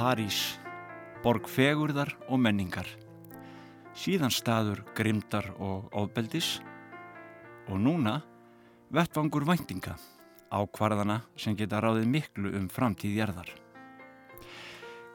[0.00, 0.56] París,
[1.20, 2.86] borg fegurðar og menningar,
[3.92, 6.54] síðan staður grimdar og ofbeldis
[7.68, 8.14] og núna
[8.96, 9.98] vettvangur væntinga
[10.48, 13.50] á hvarðana sem geta ráðið miklu um framtíðjarðar.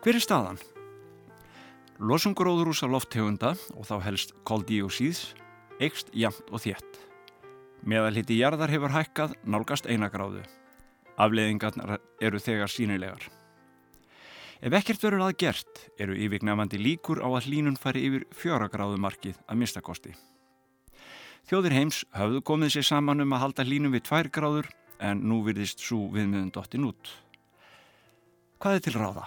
[0.05, 0.61] Hver er staðan?
[1.97, 5.31] Losungróðurúsa lofthegunda og þá helst koldíósíðs
[5.81, 6.99] eikst jamt og þétt.
[7.81, 10.45] Meðalhiti jarðar hefur hækkað nálgast einagráðu.
[11.17, 13.25] Afleðingarnar eru þegar sínilegar.
[14.63, 19.39] Ef ekkert verður að gert eru yfirgnafandi líkur á að hlínun fari yfir fjöragráðu markið
[19.47, 20.13] að mistakosti.
[21.45, 24.69] Þjóðir heims hafðu komið sér saman um að halda hlínum við tvær gráður
[25.03, 27.11] en nú virðist svo viðmiðun dottin út.
[28.63, 29.25] Hvað er til ráða?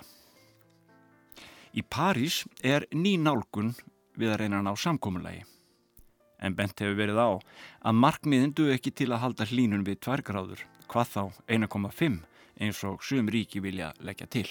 [1.77, 3.75] Í París er ný nálgun
[4.19, 5.45] við að reyna að ná samkómulagi.
[6.41, 10.25] En bent hefur verið á að markmiðin du ekki til að halda hlínun við tvær
[10.25, 11.23] gráður, hvað þá
[11.59, 12.19] 1,5
[12.59, 14.49] eins og sum ríki vilja leggja til.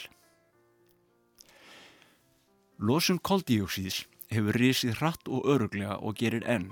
[2.78, 6.68] Losun koldíóksíðs hefur risið hratt og öruglega og gerir enn,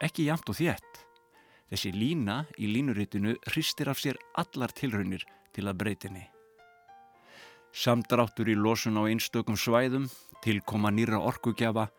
[0.00, 1.00] ekki jamt og þétt.
[1.68, 6.22] Þessi lína í línuritinu hristir af sér allar tilraunir til að breytinni.
[7.76, 10.06] Samdráttur í losun á einstökum svæðum,
[10.40, 11.90] tilkoma nýra orkugjafa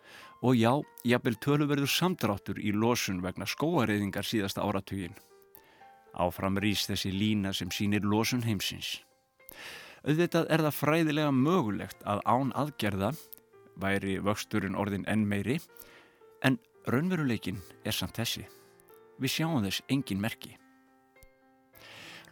[0.41, 0.73] og já,
[1.05, 5.13] jafnvel töluverður samdráttur í losun vegna skóareiðingar síðasta áratugin.
[6.17, 9.03] Áfram rýst þessi lína sem sínir losun heimsins.
[10.01, 13.13] Auðvitað er það fræðilega mögulegt að án aðgerða
[13.81, 15.59] væri vöxturinn orðin enn meiri
[16.43, 18.45] en raunveruleikin er samt þessi.
[19.19, 20.55] Við sjáum þess engin merki.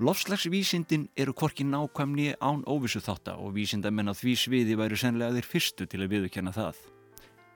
[0.02, 5.48] Lofslagsvísindin eru korki nákvæmni án óvissu þátt og vísindamenn á því sviði væru senlega þeir
[5.48, 6.80] fyrstu til að viðurkenna það.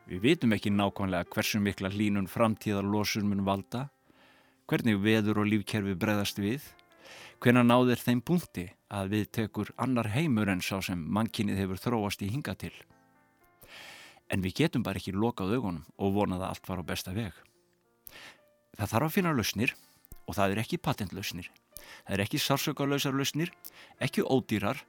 [0.07, 3.87] Við vitum ekki nákvæmlega hversu mikla hlínun framtíðar losun mun valda,
[4.69, 6.61] hvernig veður og lífkerfi breðast við,
[7.41, 12.21] hvenna náður þeim punkti að við tekur annar heimur en sá sem mannkinnið hefur þróast
[12.21, 12.75] í hinga til.
[14.31, 17.35] En við getum bara ekki lokað augunum og vonað að allt var á besta veg.
[18.77, 19.73] Það þarf að finna lausnir
[20.27, 21.49] og það er ekki patentlausnir.
[22.05, 23.53] Það er ekki sársökarlausar lausnir,
[24.03, 24.83] ekki ódýrar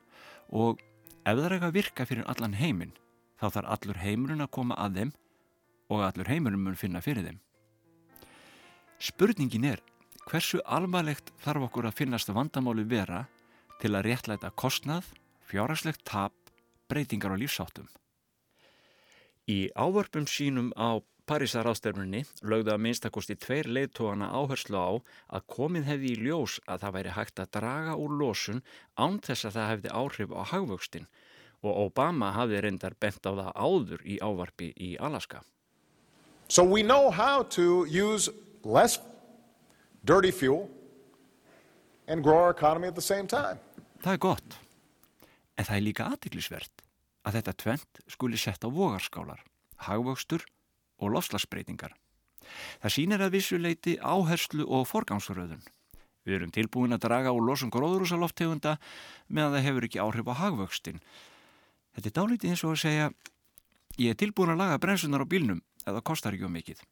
[0.50, 0.82] og
[1.22, 2.96] ef það er ekki að virka fyrir allan heiminn
[3.38, 5.12] þá þarf allur heimurinn að koma að þeim
[5.88, 7.38] og allur heimurinn mun finna fyrir þeim.
[8.98, 9.82] Spurningin er
[10.28, 13.22] hversu alvarlegt þarf okkur að finnast að vandamáli vera
[13.78, 15.06] til að réttlæta kostnað,
[15.48, 16.34] fjárhagslegt tap,
[16.90, 17.86] breytingar og lífsáttum.
[19.48, 24.90] Í ávörpum sínum á Parísar ástefnunni lögðu að minnstakosti tveir leiðtóana áherslu á
[25.36, 28.62] að komið hefði í ljós að það væri hægt að draga úr losun
[28.96, 31.08] án þess að það hefði áhrif á hagvöxtin
[31.60, 35.42] og Obama hafði reyndar bent á það áður í ávarpi í Alaska.
[36.48, 38.32] So we know how to use
[38.64, 39.00] less
[40.04, 40.68] dirty fuel
[42.06, 43.60] and grow our economy at the same time.
[44.00, 44.60] Það er gott,
[45.56, 46.87] en það er líka aðtiklisvert
[47.28, 49.42] að þetta tvent skuli sett á vogarskálar,
[49.84, 50.44] hagvöxtur
[50.98, 51.92] og lofslagsbreytingar.
[52.80, 55.60] Það sýnir að vissuleiti áherslu og forgangsröðun.
[56.24, 58.76] Við erum tilbúin að draga úr losum gróðrúsaloftegunda
[59.28, 61.02] meðan það hefur ekki áhrif á hagvöxtin.
[61.96, 63.10] Þetta er dálítið eins og að segja
[63.98, 66.82] ég er tilbúin að laga brensunar á bílnum eða kostar ekki um mikið.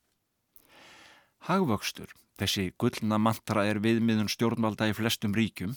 [1.48, 2.10] Hagvöxtur,
[2.40, 5.76] þessi gullna mantra er viðmiðun stjórnvalda í flestum ríkjum,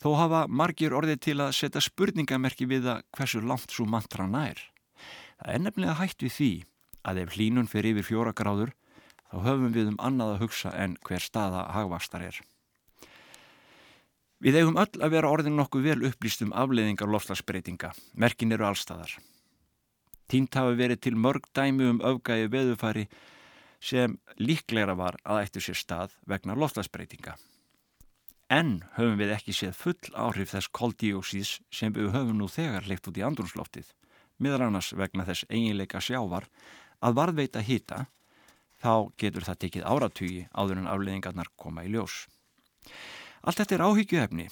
[0.00, 4.60] þó hafa margir orðið til að setja spurningamerki við að hversu langt svo mantra nær.
[5.42, 6.52] Það er nefnilega hægt við því
[7.02, 8.72] að ef hlínun fyrir yfir fjóra gráður
[9.32, 12.40] þá höfum við um annað að hugsa en hver staða hagvastar er.
[14.42, 17.92] Við eigum öll að vera orðin nokkuð vel upplýst um afleiðingar lofslagsbreytinga.
[18.18, 19.14] Merkin eru allstaðar.
[20.26, 23.06] Tínt hafi verið til mörg dæmi um öfgægi veðufari
[23.82, 27.36] sem líklegra var að eittu sér stað vegna lofslagsbreytinga.
[28.52, 33.06] En höfum við ekki séð full áhrif þess koldíósís sem við höfum nú þegar leikt
[33.08, 33.86] út í andrumsloftið,
[34.36, 36.48] miðar annars vegna þess eiginleika sjávar
[37.00, 38.02] að varðveita hýta,
[38.82, 42.26] þá getur það tekið áratugi áður en afleiðingarnar koma í ljós.
[43.40, 44.48] Allt þetta er áhyggjuefni,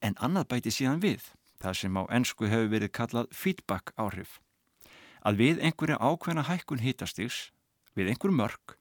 [0.00, 1.28] en annað bæti síðan við,
[1.60, 4.38] það sem á ennsku hefur verið kallað feedback áhrif.
[5.20, 7.50] Að við einhverja ákveðna hækkun hýtastigs,
[7.92, 8.78] við einhver mörg,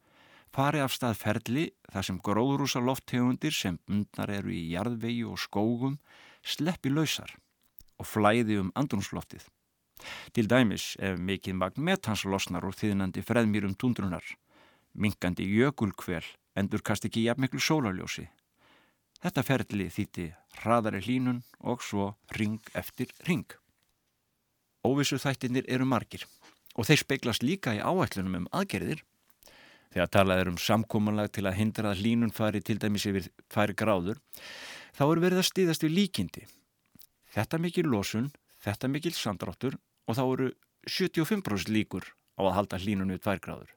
[0.54, 6.00] fari af stað ferli þar sem gróðrúsa lofttegundir sem bundnar eru í jarðvegi og skógum
[6.42, 7.36] sleppi lausar
[7.98, 9.46] og flæði um andrumsloftið.
[10.34, 14.26] Til dæmis ef mikið magn metans losnar úr þýðnandi freðmýrum tundrunar,
[14.94, 16.26] minkandi jökulkvel
[16.58, 18.28] endur kast ekki jafnmiklu sólarljósi.
[19.22, 20.28] Þetta ferli þýtti
[20.62, 23.46] hraðari hlínun og svo ring eftir ring.
[24.86, 26.26] Óvissu þættinir eru margir
[26.78, 29.02] og þeir speiklast líka í áætlunum um aðgerðir.
[29.94, 33.76] Þegar talað er um samkómanlag til að hindra að hlínun fari til dæmis yfir færi
[33.78, 34.20] gráður,
[34.98, 36.44] þá er verið að stíðast við líkindi.
[37.34, 38.32] Þetta mikið losun
[38.64, 40.52] þetta mikil samdráttur og þá eru
[40.88, 42.08] 75% líkur
[42.40, 43.72] á að halda hlínun við 2 gráður.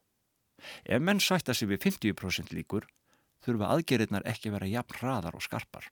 [0.84, 2.86] Ef menn sætta sig við 50% líkur
[3.44, 5.86] þurfa aðgerðirnar ekki vera jafn hraðar og skarpar.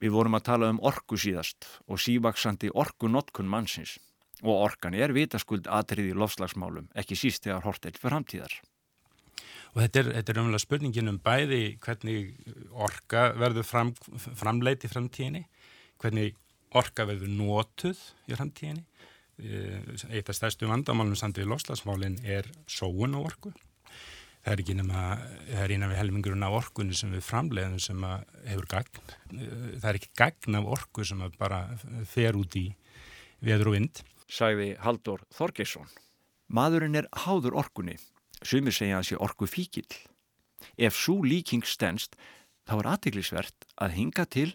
[0.00, 3.98] Við vorum að tala um orku síðast og sívaksandi orku notkun mannsins
[4.44, 8.56] og orkan er vitaskuld aðrið í lofslagsmálum, ekki síst þegar hortelt fyrir hamtíðar.
[9.74, 12.34] Og þetta er, þetta er umlega spurningin um bæði hvernig
[12.86, 13.92] orka verður fram,
[14.38, 15.42] framleiti í framtíðinni,
[16.02, 16.36] hvernig
[16.78, 18.84] orka verður nótuð í framtíðinni.
[19.42, 19.80] Eh,
[20.14, 23.50] eitt af stærstu vandamálum samt við lofslagsmálinn er sóun og orku.
[24.44, 25.02] Það er ekki nema,
[25.48, 28.06] það er eina við helmingurinn af orkunni sem við framleiðum sem
[28.44, 29.04] hefur gagn.
[29.32, 31.64] Eh, það er ekki gagn af orku sem bara
[32.12, 32.68] fer út í
[33.42, 35.88] veður og vind sagði Haldur Þorgesson.
[36.48, 37.96] Maðurinn er háður orkunni,
[38.42, 39.88] sumir segja að sé orku fíkil.
[40.76, 42.16] Ef svo líking stennst,
[42.68, 44.50] þá er aðteglisvert að hinga til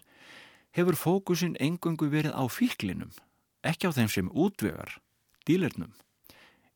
[0.76, 3.10] hefur fókusin engungu verið á fíklinum,
[3.66, 4.98] ekki á þeim sem útvegar,
[5.46, 5.92] dílernum.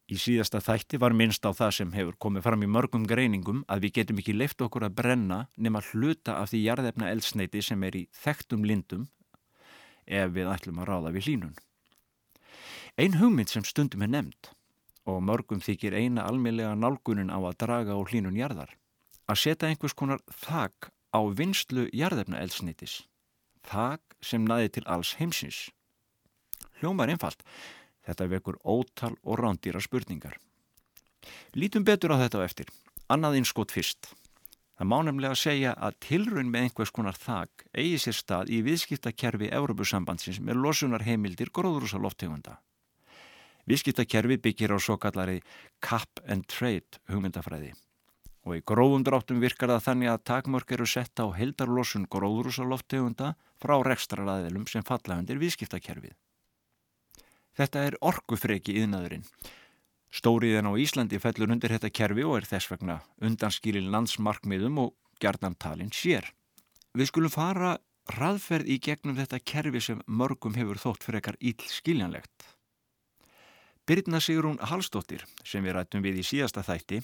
[0.05, 3.87] Í síðasta þætti var minnst á það sem hefur komið fram í mörgum greiningum að
[3.87, 7.97] við getum ekki leift okkur að brenna nema hluta af því jarðefna eldsneiti sem er
[7.97, 9.07] í þekktum lindum
[10.05, 11.57] ef við ætlum að ráða við hlínun.
[12.95, 14.53] Ein hugmynd sem stundum er nefnd.
[15.11, 18.71] Og mörgum þykir eina almeinlega nálgunin á að draga á hlínun jarðar.
[19.27, 23.01] Að setja einhvers konar þak á vinslu jarðefna eldsnitis
[23.65, 25.71] þak sem næði til alls heimsins.
[26.79, 27.43] Hljómar einfalt.
[28.07, 30.37] Þetta vekur ótal og rándýra spurningar.
[31.57, 32.69] Lítum betur á þetta á eftir.
[33.09, 34.13] Annað innskot fyrst.
[34.79, 39.51] Það má nefnilega segja að tilrun með einhvers konar þak eigi sér stað í viðskiptakerfi
[39.51, 42.61] Európusambandsins með losunar heimildir gróðrúsa loftegunda
[43.71, 45.41] Viðskiptakerfi byggir á svo kallari
[45.81, 47.73] cap and trade hugmyndafræði
[48.45, 53.31] og í gróðum dráttum virkar það þannig að takmörk eru sett á heldarlosun gróðrúsaloftegunda
[53.61, 56.13] frá rekstraraðilum sem falla undir viðskiptakerfið.
[57.57, 59.25] Þetta er orgufreki yðnaðurinn.
[60.15, 65.95] Stóriðin á Íslandi fellur undir þetta kerfi og er þess vegna undanskilin landsmarkmiðum og gerðantalinn
[65.95, 66.29] sér.
[66.95, 67.79] Við skulum fara
[68.13, 72.54] raðferð í gegnum þetta kerfi sem mörgum hefur þótt frekar íll skiljanlegt.
[73.85, 77.03] Birna Sigrún Hallstóttir sem við rættum við í síðasta þætti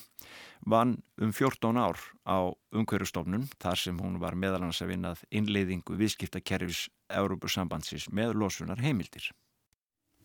[0.65, 6.87] vann um 14 ár á umhverjastofnun þar sem hún var meðalans að vinnað innleiðingu viðskiptakerfis
[7.13, 9.27] Európusambandsins með losunar heimildir.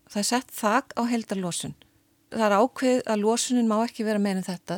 [0.07, 1.73] Það er sett þak á heldarlosun.
[2.31, 4.77] Það er ákveð að losunin má ekki vera meðin þetta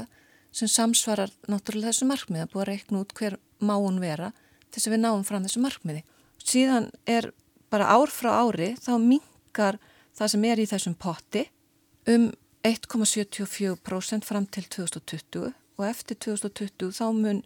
[0.50, 4.32] sem samsvarar náttúrulega þessu markmiði að búa að reikna út hver má hún vera
[4.72, 6.02] þess að við náum fram þessu markmiði.
[6.42, 7.30] Síðan er
[7.70, 9.78] bara ár frá ári þá mingar
[10.18, 11.46] það sem er í þessum potti
[12.08, 12.32] um
[12.68, 17.44] 1,74% fram til 2020 og eftir 2020 þá mun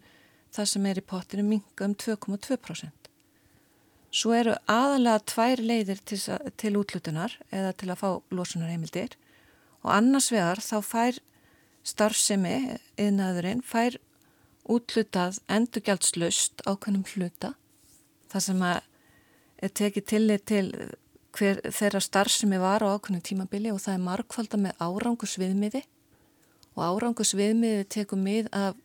[0.52, 2.90] það sem er í pottinu minga um 2,2%.
[4.12, 6.20] Svo eru aðalega tvær leiðir til,
[6.60, 9.16] til útlutunar eða til að fá losunarheimildir
[9.82, 11.20] og annars vegar þá fær
[11.88, 12.56] starfsemi
[13.00, 13.98] yðnaðurinn fær
[14.70, 17.56] útlutað endurgjaldslaust ákveðnum hluta
[18.32, 20.68] þar sem að tekið tillit til
[21.38, 25.82] hver þeirra starfsemi var á ákveðinu tímabili og það er markvalda með árangusviðmiði
[26.76, 28.78] og árangusviðmiði tekum mið af,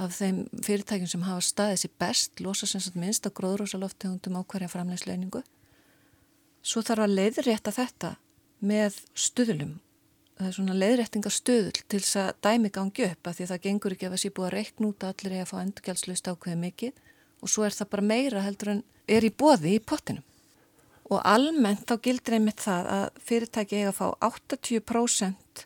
[0.00, 4.42] af þeim fyrirtækjum sem hafa staðið sér best, losa sem sagt minnst að gróðrúsaloftegundum á
[4.42, 5.44] hverja framlegsleiningu.
[6.64, 8.14] Svo þarf að leiðrétta þetta
[8.64, 9.78] með stuðlum.
[10.34, 14.08] Það er svona leiðréttingastuðl til þess að dæmi gangi upp að því það gengur ekki
[14.08, 17.02] að sé búið að reikn út allir að fá endurgjaldslust ákveði mikið
[17.44, 20.24] og svo er það bara meira heldur en er í bóði í pottinum
[21.10, 25.64] og almennt þá gildir einmitt það að fyrirtæki eiga að fá 80%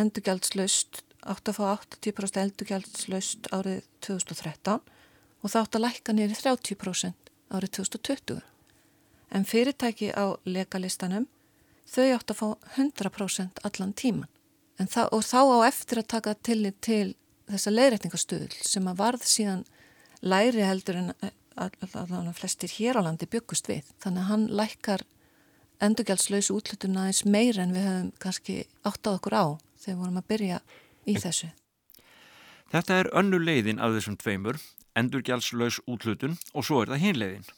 [0.00, 4.82] endurgjaldslaust, átt að fá 80% endurgjaldslaust árið 2013
[5.44, 8.42] og það átt að lækka nýri 30% árið 2020.
[9.34, 11.28] En fyrirtæki á legalistanum
[11.88, 14.30] þau átt að fá 100% allan tíman.
[14.74, 17.14] Það, og þá á eftir að taka tillit til
[17.46, 19.64] þessa leiðrætningastuðl sem að varð síðan
[20.24, 21.12] læri heldur en
[21.56, 23.86] allavega flestir hér á landi byggust við.
[24.02, 25.04] Þannig að hann lækkar
[25.84, 28.56] endurgjaldslausu útlutun aðeins meir en við höfum kannski
[28.86, 29.44] átt á okkur á
[29.82, 30.60] þegar vorum að byrja
[31.06, 31.50] í þessu.
[32.72, 34.58] Þetta er önnu leiðin af þessum tveimur,
[34.98, 37.48] endurgjaldslaus útlutun og svo er það hinleiðin.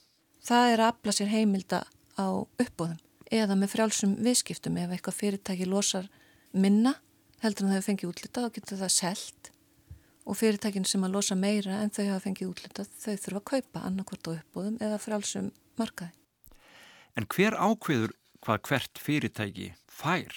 [0.47, 1.83] Það er að afla sér heimilda
[2.17, 3.01] á uppbóðum
[3.35, 6.07] eða með frjálsum viðskiptum ef eitthvað fyrirtæki losar
[6.53, 6.95] minna
[7.43, 9.51] heldur en hefur fengið útluta þá getur það selt
[10.27, 13.83] og fyrirtækin sem að losa meira en þau hafa fengið útlitað, þau þurfa að kaupa
[13.87, 16.13] annarkvort á uppbúðum eða frálsum markaði.
[17.17, 20.35] En hver ákveður hvað hvert fyrirtæki fær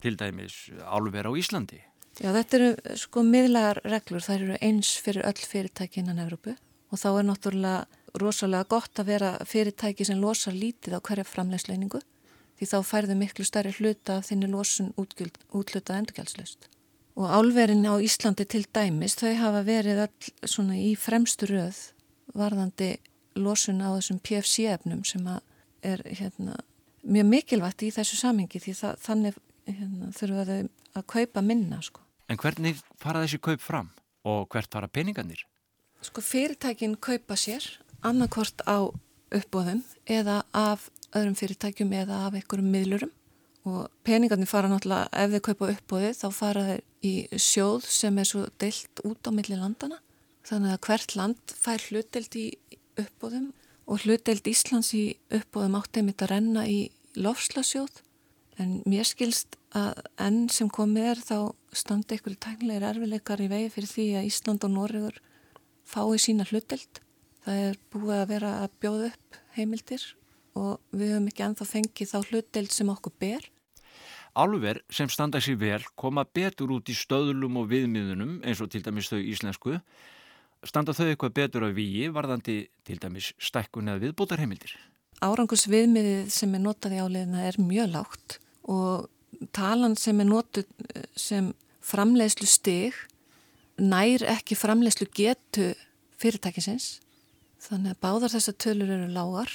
[0.00, 1.80] til dæmis álver á Íslandi?
[2.20, 6.56] Já, þetta eru sko miðlagar reglur, það eru eins fyrir öll fyrirtæki innan Európu
[6.90, 12.00] og þá er náttúrulega rosalega gott að vera fyrirtæki sem losar lítið á hverja framlegsleiningu
[12.58, 16.66] því þá færðu miklu starri hluta af þinni losun útlutað endurgjaldslust.
[17.18, 21.78] Og álverin á Íslandi til dæmis, þau hafa verið all svona í fremstu röð
[22.36, 22.94] varðandi
[23.40, 25.26] losun á þessum PFC-efnum sem
[25.82, 26.58] er hérna,
[27.02, 30.60] mjög mikilvægt í þessu samingi því það, þannig hérna, þurfa þau
[31.00, 31.80] að kaupa minna.
[31.82, 32.04] Sko.
[32.30, 33.90] En hvernig fara þessi kaup fram
[34.28, 35.44] og hvert fara peningarnir?
[36.04, 37.64] Sko fyrirtækin kaupa sér
[38.06, 38.88] annarkort á
[39.30, 43.12] uppbóðum eða af öðrum fyrirtækjum eða af einhverjum miðlurum
[43.68, 48.28] og peningarnir fara náttúrulega, ef þeir kaupa uppbóði þá fara þeir í sjóð sem er
[48.28, 50.00] svo deilt út á milli landana
[50.48, 52.46] þannig að hvert land fær hlutdelt í
[53.00, 53.50] uppbóðum
[53.90, 56.80] og hlutdelt Íslands í uppbóðum áttið mitt að renna í
[57.18, 58.00] lofslasjóð
[58.60, 61.36] en mér skilst að enn sem komið er þá
[61.76, 65.20] standi einhverju tæknilegir erfileikar í vegi fyrir því að Ísland og Norriður
[65.88, 67.02] fái sína hlutdelt
[67.44, 70.06] það er búið að vera að bjóða upp heimildir
[70.58, 73.48] og við höfum ekki anþá fengið þá hlutdelt sem okkur ber.
[74.38, 78.82] Álver sem standa sér vel koma betur út í stöðlum og viðmiðunum eins og til
[78.86, 79.80] dæmis þau íslensku.
[80.66, 84.76] Standa þau eitthvað betur á víi varðandi til dæmis stækkun eða viðbútar heimildir?
[85.20, 88.38] Árangus viðmiðið sem er notað í áleðina er mjög lágt
[88.70, 89.10] og
[89.56, 90.70] talan sem er notað
[91.18, 91.52] sem
[91.84, 92.96] framleiðslu stig
[93.80, 95.72] nær ekki framleiðslu getu
[96.20, 97.00] fyrirtækisins
[97.60, 99.50] Þannig að báðar þessar tölur eru lágar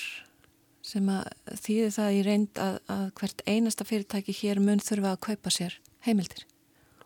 [0.86, 1.30] sem að
[1.63, 5.77] þýði það í reynd að, að hvert einasta fyrirtæki hér mun þurfa að kaupa sér
[6.06, 6.46] heimildir.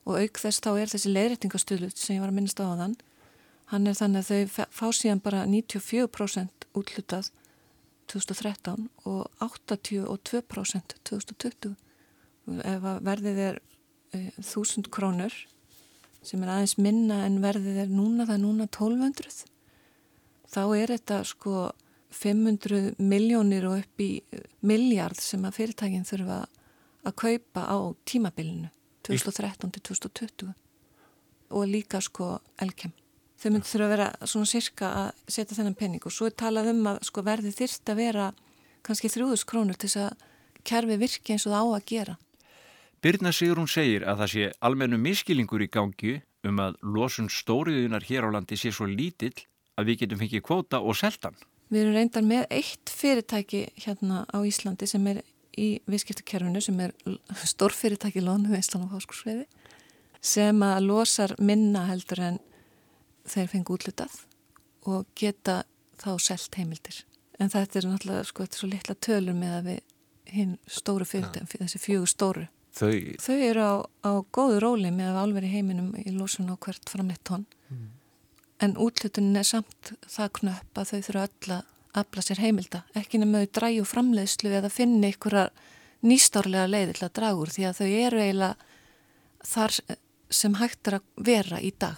[0.04, 2.96] Og auk þess þá er þessi leiðrættingastölu sem ég var að minnast á þann,
[3.72, 7.30] hann er þannig að þau fá síðan bara 94% útlutað
[8.10, 11.76] 2013 og 82% 2020.
[12.66, 13.60] Ef verðið er
[14.18, 15.36] e, 1000 krónur
[16.26, 19.46] sem er aðeins minna en verðið er núna, það er núna 1200
[20.50, 21.70] þá er þetta sko
[22.12, 24.12] 500 miljónir og upp í
[24.66, 26.40] miljard sem að fyrirtækinn þurfa
[27.06, 27.78] að kaupa á
[28.10, 28.70] tímabilinu
[29.08, 30.54] 2013 til 2020
[31.50, 32.92] og líka sko elkem.
[33.40, 36.74] Þau myndi þurfa að vera svona sirka að setja þennan penning og svo er talað
[36.74, 38.32] um að sko verði þyrst að vera
[38.86, 40.26] kannski þrjúðus krónur til þess að
[40.68, 42.18] kerfi virki eins og það á að gera.
[43.00, 48.28] Birna Sigrun segir að það sé almennu miskilingur í gangi um að losun stóriðunar hér
[48.28, 49.36] á landi sé svo lítill
[49.80, 51.38] að við getum fengið kvóta og seltan.
[51.70, 55.22] Við erum reyndar með eitt fyrirtæki hérna á Íslandi sem er
[55.60, 56.96] í viðskiptakerfinu sem er
[57.46, 59.46] stórfyrirtæki Lónu Veislan og Háskórsveiði
[60.20, 62.40] sem að losar minna heldur en
[63.30, 64.18] þeir fengi útlutað
[64.90, 65.62] og geta
[66.02, 67.04] þá selt heimildir.
[67.40, 69.80] En þetta er náttúrulega sko þetta er svo litla tölur með að við
[70.30, 72.48] hinn stóru fyrirtæki, þessi fjögur stóru.
[72.80, 76.56] Þau, Þau eru á, á góðu róli með að alveg í heiminum í losun á
[76.58, 77.46] hvert framleitt tónn.
[77.70, 77.99] Mm
[78.64, 83.20] en útlutunin er samt það knöpp að þau þurfa öll að afla sér heimilda, ekki
[83.22, 85.38] nema þau dræju framleiðslu eða finna ykkur
[86.06, 88.56] nýstárlega leiði til að dragur því að þau eru eiginlega
[89.50, 89.80] þar
[90.30, 91.98] sem hægt er að vera í dag.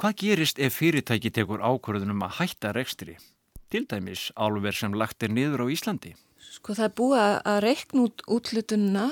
[0.00, 3.18] Hvað gerist ef fyrirtæki tekur ákvörðunum að hætta rekstri?
[3.70, 6.14] Til dæmis álver sem lagt er niður á Íslandi?
[6.40, 7.20] Sko það er búið
[7.52, 9.04] að reikna út útlutununa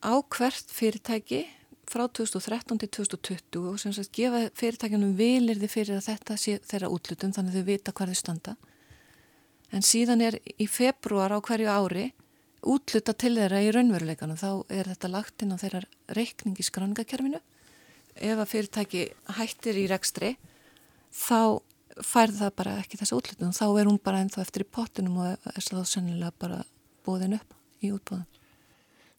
[0.00, 1.42] á hvert fyrirtæki
[1.90, 6.90] frá 2013 til 2020 og sem sagt gefa fyrirtækjanum vilirði fyrir að þetta sé þeirra
[6.94, 8.56] útlutum þannig að þau vita hvað þau standa.
[9.70, 12.06] En síðan er í februar á hverju ári
[12.66, 14.38] útluta til þeirra í raunveruleikanum.
[14.38, 15.82] Þá er þetta lagt inn á þeirra
[16.16, 17.40] reikning í skrangakerfinu.
[18.14, 19.04] Ef að fyrirtæki
[19.38, 20.34] hættir í rekstri
[21.14, 21.62] þá
[22.06, 23.54] fær það bara ekki þessu útlutum.
[23.54, 26.60] Þá er hún bara ennþá eftir í pottinum og er þá sennilega bara
[27.06, 28.26] bóðin upp í útbóðum.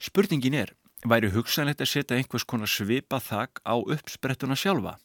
[0.01, 0.71] Spurningin er,
[1.08, 4.98] væri hugsanlegt að setja einhvers konar svipa þak á uppsprettuna sjálfa.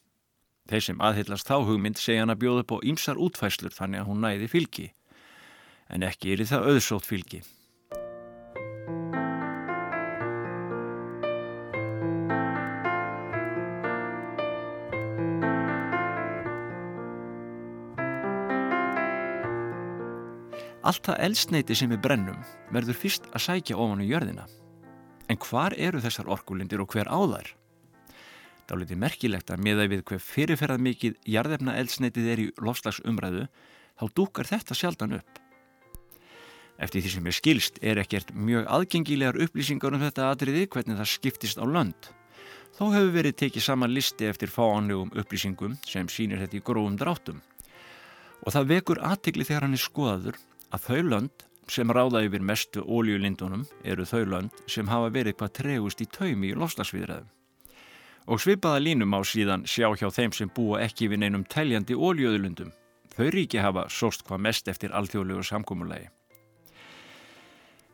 [0.67, 4.09] Þeir sem aðhyllast þá hugmynd segja hann að bjóða upp á ýmsar útfæslur þannig að
[4.11, 4.87] hún næði fylgi.
[5.89, 7.41] En ekki er það auðsótt fylgi.
[20.87, 24.45] Allt það eldsneiti sem við brennum verður fyrst að sækja ofan í jörðina.
[25.27, 27.49] En hvar eru þessar orkulindir og hver á þær?
[28.67, 33.45] Er litið merkilegt að miða við hver fyrirferðað mikið jarðefna eldsneitið er í lofslagsumræðu,
[33.95, 35.39] þá dúkar þetta sjaldan upp.
[36.77, 41.11] Eftir því sem ég skilst er ekkert mjög aðgengilegar upplýsingar um þetta atriði hvernig það
[41.13, 42.11] skiptist á lönd.
[42.75, 47.39] Þó hefur verið tekið saman listi eftir fáanlegum upplýsingum sem sínir þetta í gróðum dráttum.
[48.43, 50.41] Og það vekur aðtikli þegar hann er skoðaður
[50.75, 55.55] að þau lönd sem ráða yfir mestu óljulindunum eru þau lönd sem hafa verið hvað
[55.59, 57.29] tregust í taumi í lofslagsviðræðum.
[58.27, 62.73] Og svipaða línum á síðan sjá hjá þeim sem búa ekki við neinum teljandi óljöðulundum.
[63.15, 66.09] Þau ríki hafa sóst hvað mest eftir alþjóðlegu samkómulegi.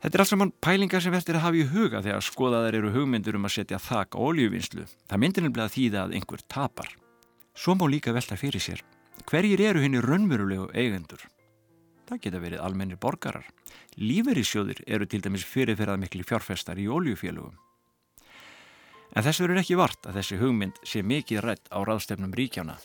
[0.03, 3.37] Þetta er alls saman pælingar sem verður að hafa í huga þegar skoðaðar eru hugmyndur
[3.39, 4.83] um að setja þak á oljuvinnslu.
[5.07, 6.89] Það myndir nefnilega þýða að einhver tapar.
[7.55, 8.81] Svo má líka velta fyrir sér.
[9.29, 11.23] Hverjir eru henni raunverulegu eigendur?
[12.13, 13.45] Það geta verið almennir borgarar.
[13.97, 17.55] Líferisjóðir eru til dæmis fyrirferðað miklu fjárfestar í oljufélögum.
[19.17, 22.75] En þess verður ekki vart að þessi hugmynd sé mikið rætt á ráðstefnum ríkjána.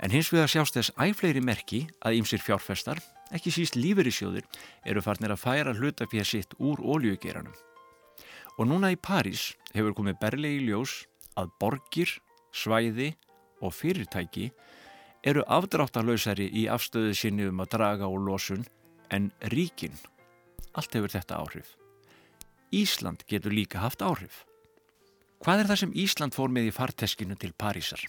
[0.00, 3.02] En hins vegar sjást þess æfleiri merki að ýmsir fjárfestar
[3.36, 4.48] ekki síst lífeyrissjóðir,
[4.88, 7.52] eru farnir að færa hlutafér sitt úr óljögeranum.
[8.56, 11.02] Og núna í París hefur komið berlegi ljós
[11.36, 12.08] að borgir,
[12.56, 13.12] svæði
[13.60, 14.48] og fyrirtæki
[15.26, 18.66] eru afdráttalösari í afstöðu sinni um að draga úr losun
[19.10, 19.94] en ríkin.
[20.78, 21.72] Allt hefur þetta áhrif.
[22.74, 24.44] Ísland getur líka haft áhrif.
[25.42, 28.06] Hvað er það sem Ísland fór með í farteskinu til Parísar?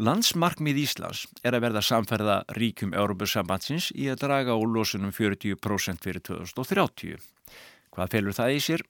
[0.00, 6.24] Landsmarkmið Íslands er að verða samferða ríkum Európusambandsins í að draga úr losunum 40% fyrir
[6.24, 7.20] 2030.
[7.92, 8.86] Hvað felur það í sér?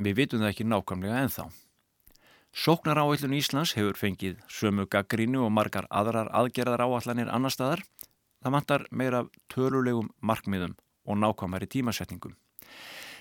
[0.00, 1.48] Við vitum það ekki nákvæmlega enþá.
[2.56, 7.82] Sóknar áallun Íslands hefur fengið sömu gaggrínu og margar aðrar aðgerðar áallanir annar staðar.
[8.40, 9.20] Það vantar meira
[9.52, 10.72] tölulegum markmiðum
[11.04, 12.32] og nákvæmari tímasetningum.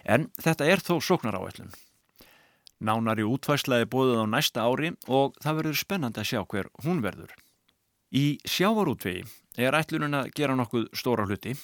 [0.07, 1.73] En þetta er þó sóknar áallun.
[2.79, 7.35] Nánari útvæslaði bóðuð á næsta ári og það verður spennandi að sjá hver hún verður.
[8.15, 9.25] Í sjávarútvegi
[9.59, 11.57] er ætlunum að gera nokkuð stóra hluti.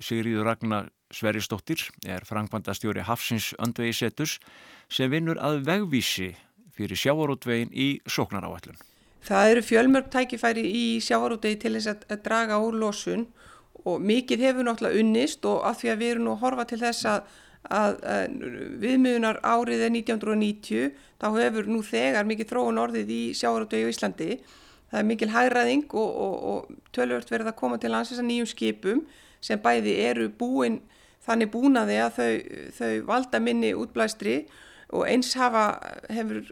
[0.00, 4.38] Sigriður Ragnar Sveristóttir er frangvandastjóri Hafsins öndvegi setus
[4.88, 6.32] sem vinnur að vegvísi
[6.76, 8.76] fyrir sjávarútvegin í sóknaráallun.
[9.26, 13.26] Það eru fjölmörg tækifæri í sjávarútvegi til þess að, að draga úr losun
[13.86, 16.80] og mikið hefur náttúrulega unnist og af því að við erum nú að horfa til
[16.82, 17.34] þess að
[17.66, 18.34] að, að
[18.82, 24.28] viðmiðunar árið er 1990 þá hefur nú þegar mikið þróun orðið í sjáaröldau í Íslandi
[24.90, 28.50] það er mikil hægraðing og, og, og tölvört verið að koma til landsins að nýjum
[28.50, 29.02] skipum
[29.44, 30.80] sem bæði eru búin
[31.26, 32.30] þannig búnaði að þau,
[32.78, 34.62] þau valda minni útblæstri og
[35.06, 35.66] eins hafa
[36.12, 36.44] hefur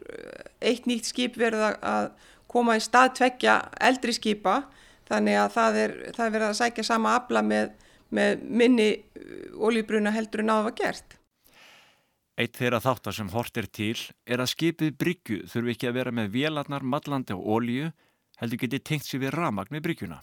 [0.61, 2.11] eitt nýtt skip verið að
[2.51, 4.61] koma í stað tveggja eldri skipa
[5.07, 7.73] þannig að það er, það er verið að sækja sama afla með
[8.13, 8.89] með minni
[9.57, 11.17] ólíbruna uh, heldur en aða var gert.
[12.35, 13.95] Eitt þeirra þáttar sem hortir til
[14.27, 17.91] er að skipið bryggju þurfi ekki að vera með vélarnar, mallandi og ólíu
[18.41, 20.19] heldur getið tengt sér við ramagn með bryggjuna.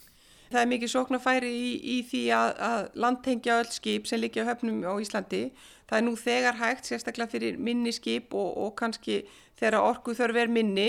[0.51, 4.83] Það er mikið sóknarfæri í, í því að, að landtengja öll skip sem líkja höfnum
[4.85, 5.43] á Íslandi.
[5.89, 9.23] Það er nú þegar hægt sérstaklega fyrir minni skip og, og kannski
[9.59, 10.87] þegar orgu þurfi verið minni.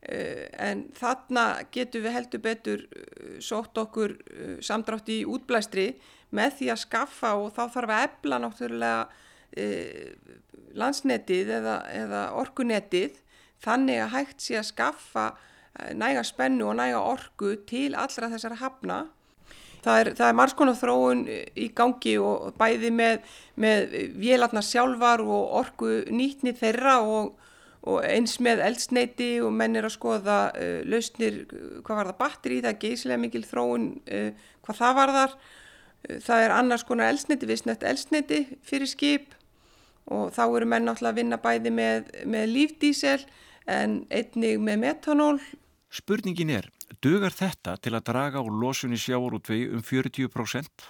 [0.00, 5.90] Eh, en þarna getum við heldur betur eh, sótt okkur eh, samdrátt í útblæstri.
[6.36, 9.02] Með því að skaffa og þá þarf að ebla náttúrulega
[10.78, 13.16] landsnetið eða, eða orkunetið.
[13.60, 15.24] Þannig að hægt sé að skaffa
[15.94, 19.00] næga spennu og næga orku til allra þessara hafna.
[19.80, 21.22] Það er, er margskonar þróun
[21.56, 23.22] í gangi og bæði með,
[23.56, 27.38] með vélarnar sjálfar og orku nýtni þeirra og
[27.88, 31.42] og eins með eldsneiti og menn er að skoða uh, lausnir,
[31.84, 35.36] hvað var það batteri, það er geysilega mikil þróun uh, hvað það var þar.
[36.24, 39.34] Það er annars konar eldsneiti, vissnett eldsneiti fyrir skip
[40.10, 43.18] og þá eru menn náttúrulega að vinna bæði með, með lífdísel
[43.68, 45.34] en einnig með metanól.
[45.90, 46.68] Spurningin er,
[47.02, 50.86] dugar þetta til að draga úr losunni sjáurútvegi um 40%?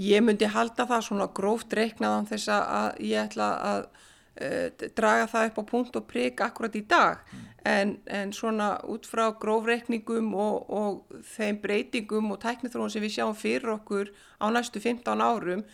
[0.00, 5.50] Ég myndi halda það svona gróft reiknaðan þess að ég ætla að uh, draga það
[5.50, 7.46] upp á punkt og prigg akkurat í dag mm.
[7.68, 13.36] en, en svona út frá grófreikningum og, og þeim breytingum og tæknithróun sem við sjáum
[13.36, 15.66] fyrir okkur á næstu 15 árum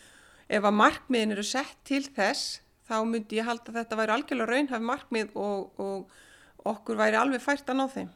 [0.49, 4.83] ef að markmiðin eru sett til þess þá myndi ég halda þetta væri algjörlega raunhaf
[4.91, 6.25] markmið og, og
[6.73, 8.09] okkur væri alveg fært að ná þeim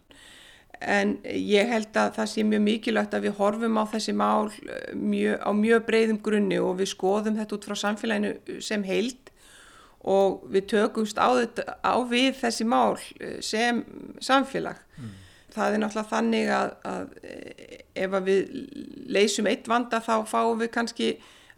[0.83, 4.93] en ég held að það sé mjög mikilvægt að við horfum á þessi mál eh,
[4.95, 9.31] mjög, á mjög breyðum grunni og við skoðum þetta út frá samfélaginu sem heild
[10.03, 13.83] og við tökumst á, þetta, á við þessi mál eh, sem
[14.23, 14.81] samfélag.
[14.97, 15.13] Mm.
[15.53, 18.53] Það er náttúrulega þannig að, að eh, ef að við
[19.13, 21.13] leysum eitt vanda þá fáum við kannski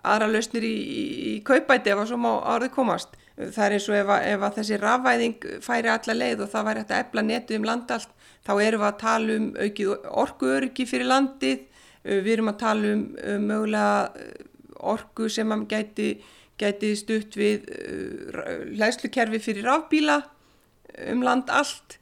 [0.06, 3.18] aðra lausnir í, í, í kaupæti ef að svo má árið komast.
[3.36, 6.68] Það er eins og ef að, ef að þessi rafvæðing færi alla leið og það
[6.70, 8.14] væri hægt að ebla netu um landallt
[8.46, 9.92] þá erum við að tala um aukið
[10.24, 11.66] orkuöryggi fyrir landið,
[12.06, 14.26] við erum að tala um, um mögulega
[14.86, 16.10] orku sem gæti
[16.60, 17.68] gæti stutt við
[18.76, 20.22] hlæslukerfi uh, fyrir rafbíla
[21.12, 22.00] um land allt.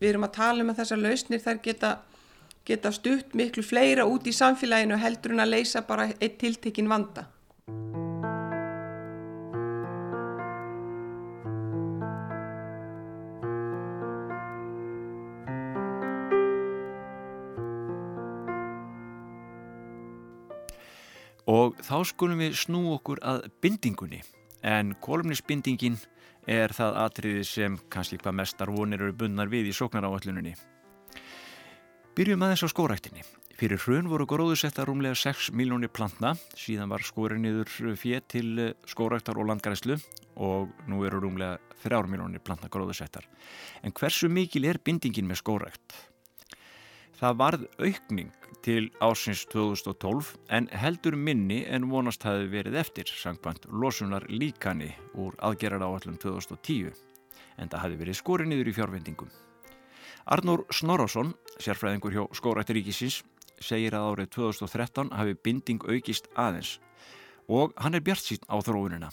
[0.00, 1.92] Við erum að tala um að þessar lausnir þær geta,
[2.68, 7.28] geta stutt miklu fleira út í samfélaginu heldur en að leysa bara eitt tiltekinn vanda.
[21.54, 24.22] Og þá skulum við snú okkur að bindingunni
[24.64, 25.98] en kolumnisbindingin
[26.50, 30.54] er það atriði sem kannski hvað mestar vonir eru bunnar við í sóknaráalluninni.
[32.14, 33.24] Byrjum aðeins á skóræktinni.
[33.54, 39.38] Fyrir hrun voru gróðusetta rúmlega 6 miljónir plantna, síðan var skórin niður fjö til skóræktar
[39.38, 39.98] og landgræslu
[40.42, 43.28] og nú eru rúmlega 3 miljónir plantna gróðusettar.
[43.86, 46.00] En hversu mikil er bindingin með skórækt?
[47.24, 53.62] Það varð aukning til ásins 2012 en heldur minni en vonast hafi verið eftir sangkvæmt
[53.72, 56.90] losunar líkani úr aðgerrar áallum 2010
[57.56, 59.30] en það hafi verið skori niður í fjárvendingum.
[60.36, 61.30] Arnór Snorrásson,
[61.64, 63.22] sérfræðingur hjá Skórættiríkisins,
[63.56, 66.74] segir að árið 2013 hafi binding aukist aðeins
[67.48, 69.08] og hann er bjart sín á þróunina.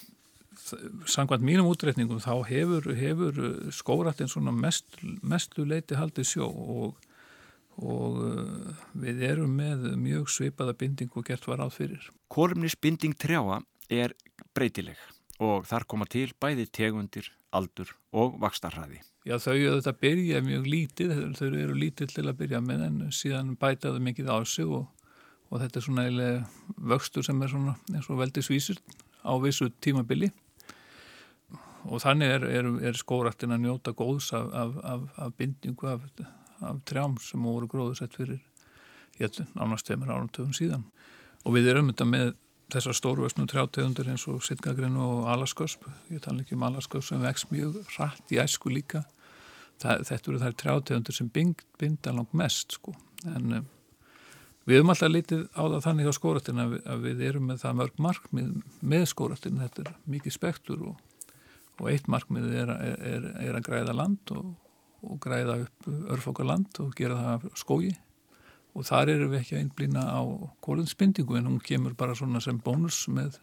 [1.08, 3.40] Sangkvæmt mínum útreikningum þá hefur, hefur
[3.72, 7.00] skórættin svona mest, mestu leiti haldið sjó og
[7.80, 12.10] og uh, við erum með mjög svipaða binding og gert var áð fyrir.
[12.32, 14.16] Kolumnisbinding trjáa er
[14.56, 15.00] breytileg
[15.42, 19.02] og þar koma til bæði tegundir, aldur og vakstarhraði.
[19.26, 23.56] Já þau auðvitað byrja mjög lítið, þau eru lítið til að byrja með en síðan
[23.62, 24.88] bætaðu mikið á sig og,
[25.50, 28.82] og þetta er svona eiginlega vöxtur sem er svona eins og veldi svísur
[29.22, 30.32] á vissu tímabili
[31.86, 36.06] og þannig er, er, er skóraktin að njóta góðs af, af, af, af bindingu af
[36.62, 38.42] af trjám sem voru gróðusett fyrir
[39.56, 40.86] nánast tveimur árum töfum síðan.
[41.46, 42.32] Og við erum þetta með
[42.72, 47.46] þessar stórvörsnu trjátegundir eins og sittgagrin og alaskösp, ég tala ekki um alaskösp sem vex
[47.52, 49.04] mjög rætt í æsku líka.
[49.82, 52.94] Það, þetta eru þær trjátegundir sem bind, binda langt mest sko.
[53.26, 53.70] En um,
[54.70, 57.80] við erum alltaf litið á það þannig á skóratin að, að við erum með það
[57.82, 58.52] mörg markmið
[58.94, 61.34] með skóratin, þetta er mikið spektur og,
[61.82, 62.76] og eitt markmið er,
[63.12, 64.54] er, er að græða land og
[65.08, 67.92] og græða upp örfokarland og gera það skógi
[68.72, 70.22] og þar erum við ekki að einblýna á
[70.64, 73.38] kólinsbindingu en hún kemur bara svona sem bónus með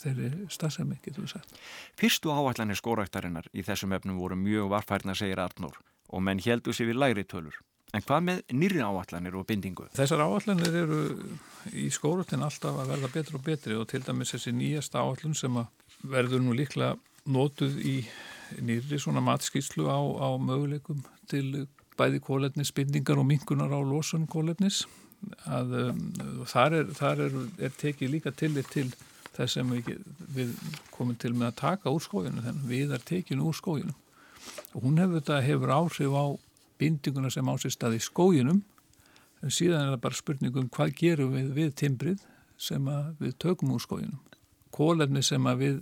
[0.00, 1.58] þeirri stafsemi, getur við sagt.
[2.00, 5.76] Fyrstu áallanir skóræktarinnar í þessum efnum voru mjög varfærna, segir Arnór,
[6.08, 7.58] og menn heldu sér við læri tölur.
[7.94, 9.86] En hvað með nýri áallanir og bindingu?
[9.96, 11.02] Þessar áallanir eru
[11.76, 15.60] í skórutin alltaf að verða betri og betri og til dæmis þessi nýjasta áallun sem
[16.02, 16.96] verður nú líklega
[17.26, 17.96] nótuð í
[18.60, 24.84] nýri svona matskíslu á, á möguleikum til bæði kólefnis, bindingar og minkunar á losun kólefnis
[25.48, 26.00] að um,
[26.48, 27.36] þar, er, þar er,
[27.68, 28.88] er tekið líka tillit til
[29.36, 30.52] þess sem við, við
[30.94, 33.94] komum til með að taka úr skójunu þannig við er tekinu úr skójinu
[34.74, 36.24] og hún hefur þetta hefur áhrif á
[36.80, 38.62] bindinguna sem ásist að í skójinum
[39.42, 42.24] en síðan er það bara spurningum hvað gerum við við timbrið
[42.60, 42.88] sem
[43.20, 44.20] við tökum úr skójinum
[44.76, 45.80] kólefni sem við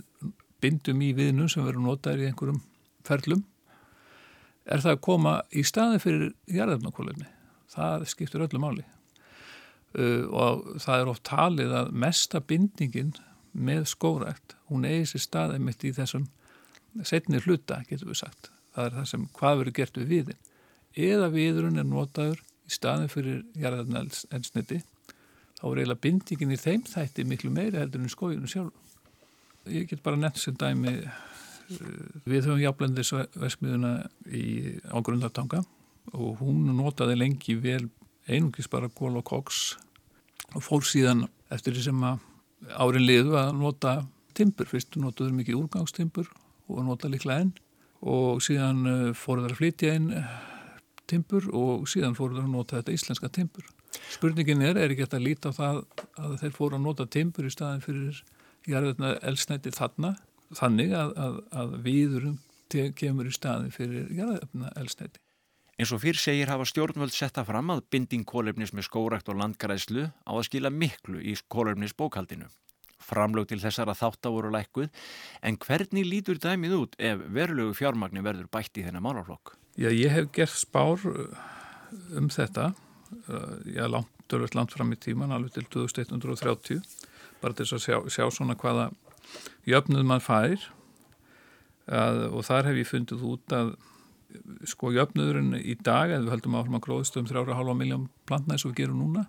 [0.62, 2.62] bindum í viðnum sem verður notaður í einhverjum
[3.04, 3.44] ferlum
[4.64, 7.26] er það að koma í staði fyrir jarðarnakólefni.
[7.74, 8.84] Það skiptur öllu máli
[9.98, 13.12] uh, og það er oft talið að mesta bindingin
[13.54, 16.26] með skórækt, hún eigi sér staði mitt í þessum
[17.06, 18.50] setni hluta, getur við sagt.
[18.74, 20.40] Það er það sem hvað verður gert við viðin.
[20.94, 24.80] Eða viðrun er notaður í staði fyrir jarðarnælsniti,
[25.58, 28.83] þá er eiginlega bindingin í þeim þætti miklu meiri heldur en skójunu sjálf.
[29.70, 31.22] Ég get bara nefnt sem dæmi eh,
[32.29, 35.62] við höfum jafnlendisversmiðuna á grundartanga
[36.12, 37.87] og hún notaði lengi vel
[38.29, 39.77] einungis bara kól og koks
[40.55, 42.20] og fór síðan eftir því sem að
[42.81, 43.94] árin liðu að nota
[44.37, 46.29] timpur, fyrst notaður mikið úrgangstimpur
[46.68, 47.55] og nota líkla enn
[48.05, 50.37] og síðan eh, fóruð þar að flytja inn eh,
[51.11, 53.66] timpur og síðan fóruð þar að nota þetta íslenska timpur.
[54.12, 55.83] Spurningin er, er ekki að líta á það
[56.20, 58.20] að þeir fóru að nota timpur í staðin fyrir
[58.70, 60.14] jarðarna elsnætti þarna
[60.55, 62.40] þannig að, að, að viðurum
[62.98, 65.20] kemur í staði fyrir jarðarna elsnætti.
[65.74, 70.07] Eins og fyrr segir hafa stjórnvöld setta fram að binding kólefnis með skórakt og landgræslu
[70.07, 72.46] á að skila miklu í kólefnis bókaldinu.
[73.05, 74.87] Framlög til þessara þátt á voru lækkuð,
[75.42, 79.57] en hvernig lítur dæmið út ef verulegu fjármagni verður bætt í þennan málaflokk?
[79.77, 81.42] Já, ég hef gert spár uh,
[82.16, 82.70] um þetta,
[83.27, 86.81] uh, já, langt, langt fram í tíman, alveg til 2130
[87.44, 88.88] bara til að sjá, sjá svona hvaða
[89.68, 90.70] jöfnuð mann fær.
[91.85, 93.74] Að, og þar hef ég fundið út að
[94.66, 98.64] sko jöfnuðurinn í dag eða við höldum áfram að gróðstu um 3,5 miljón plantna eins
[98.64, 99.26] og við gerum núna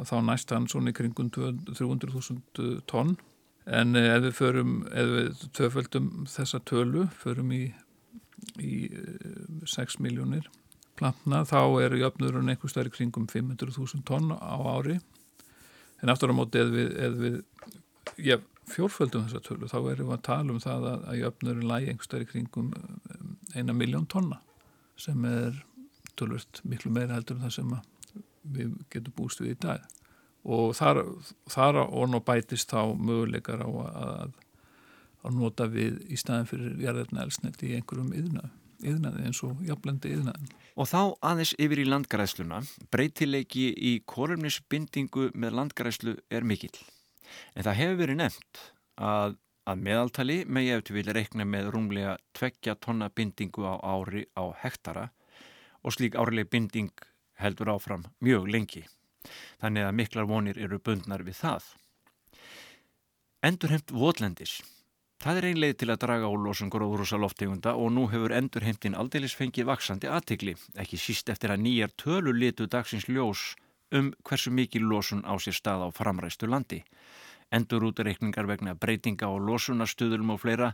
[0.00, 3.14] að þá næst hann svona í kringum 300.000 tonn.
[3.70, 7.62] En eh, ef við förum, ef við töföldum þessa tölu, förum í,
[8.58, 8.74] í
[9.68, 10.48] 6 eh, miljónir
[11.00, 14.98] plantna þá er jöfnuðurinn einhver stærri kringum 500.000 tonn á ári
[16.00, 17.36] en aftur á móti eða við, eð við
[18.30, 18.36] já,
[18.70, 22.24] fjórföldum þessa tölu þá erum við að tala um það að, að jöfnurinn lægi einhverstað
[22.24, 24.40] í kringum um, eina miljón tonna
[25.00, 25.56] sem er
[26.20, 27.74] tölvöld miklu meira heldur en það sem
[28.56, 29.82] við getum búist við í dag.
[30.48, 31.02] Og þar,
[31.52, 34.38] þar og nú bætist þá möguleikar á að,
[35.24, 38.52] að nota við í staðin fyrir jarðarna elsnett í einhverjum yðnaði,
[38.86, 40.48] yðnaði eins og jafnlendi yðnaði.
[40.80, 42.62] Og þá aðeins yfir í landgræðsluna,
[42.92, 46.76] breytileiki í kólumnisbindingu með landgræðslu er mikill.
[47.54, 48.62] En það hefur verið nefnt
[48.96, 49.36] að,
[49.68, 54.44] að meðaltali með ég eftir vilja reikna með rúmlega tveggja tonna bindingu á ári á
[54.62, 55.10] hektara
[55.84, 57.06] og slík árileg binding
[57.40, 58.84] heldur áfram mjög lengi.
[59.60, 61.64] Þannig að miklar vonir eru bundnar við það.
[63.44, 64.60] Endurheimt votlendis.
[65.20, 69.34] Það er einlega til að draga á losun gróðrúsa loftegunda og nú hefur endurheimtin aldeilis
[69.36, 73.42] fengið vaksandi aðtikli, ekki síst eftir að nýjar tölu litu dagsins ljós
[73.92, 76.80] um hversu mikið losun á sér stað á framræstu landi.
[77.52, 80.72] Endurútareikningar vegna breytinga á losunastuðulum og fleira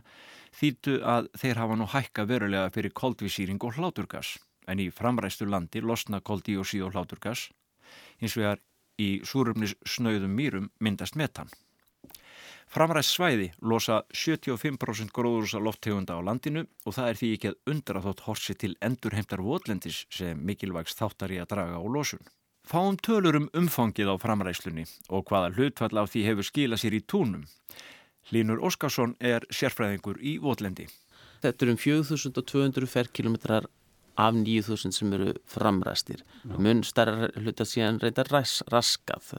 [0.55, 5.83] þýtu að þeir hafa nú hækka verulega fyrir koldvísýring og hláturgas en í framræstu landi
[5.83, 7.49] losna koldíósí og hláturgas
[8.23, 8.63] hins vegar
[8.95, 11.51] í súrumnis snauðum mýrum myndast metan.
[12.67, 18.01] Framræst svæði losa 75% gróðurúsa lofttegunda á landinu og það er því ekki að undra
[18.03, 22.27] þótt horsi til endurheimtar votlendis sem mikilvægst þáttar í að draga á losun.
[22.67, 27.05] Fáum tölur um umfangið á framræslunni og hvaða hlutfall á því hefur skilað sér í
[27.07, 27.45] túnum.
[28.35, 30.89] Línur Óskarsson er sérfræðingur í votlendi.
[31.39, 33.69] Þetta er um 4200 ferkilometrar
[34.17, 36.23] af 9000 sem eru framræstir.
[36.57, 39.33] Mun starra hluta síðan reynda ras, raskað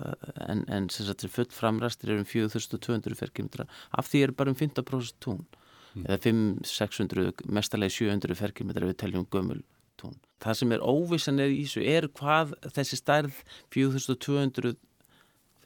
[0.47, 3.67] en, en sem sagt full framræstir eru um 4200 ferkilometra.
[3.91, 5.43] Af því eru bara um 15% tún
[5.95, 6.07] mm.
[6.07, 9.65] eða 500-600, mestalegi 700 ferkilometra við teljum gömul
[9.99, 10.15] tún.
[10.43, 13.43] Það sem er óvissan er í þessu er hvað þessi starð
[13.75, 14.77] 4200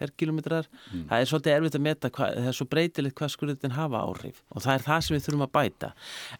[0.00, 1.05] ferkilometrar, mm.
[1.11, 4.40] það er svolítið erfitt að meta hvað, það er svo breytilegt hvað skurðin hafa áhrif.
[4.52, 5.92] Og það er það sem við þurfum að bæta.